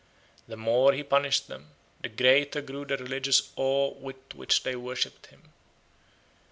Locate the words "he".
0.93-1.03